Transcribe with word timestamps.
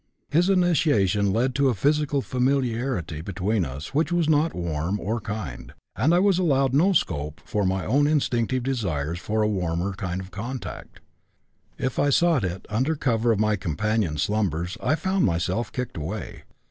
His 0.31 0.49
initiation 0.49 1.31
led 1.31 1.53
to 1.53 1.69
a 1.69 1.75
physical 1.75 2.23
familiarity 2.23 3.21
between 3.21 3.63
us 3.63 3.93
which 3.93 4.11
was 4.11 4.27
not 4.27 4.55
warm 4.55 4.99
or 4.99 5.19
kind, 5.21 5.75
and 5.95 6.11
I 6.11 6.17
was 6.17 6.39
allowed 6.39 6.73
no 6.73 6.91
scope 6.91 7.39
for 7.45 7.67
my 7.67 7.85
own 7.85 8.07
instinctive 8.07 8.63
desires 8.63 9.19
for 9.19 9.43
a 9.43 9.47
warmer 9.47 9.93
kind 9.93 10.19
of 10.19 10.31
contact; 10.31 11.01
if 11.77 11.99
I 11.99 12.09
sought 12.09 12.43
it 12.43 12.65
under 12.67 12.95
cover 12.95 13.31
of 13.31 13.39
my 13.39 13.55
companion's 13.55 14.23
slumbers 14.23 14.75
I 14.81 14.95
found 14.95 15.23
myself 15.23 15.71
kicked 15.71 15.97
away. 15.97 16.45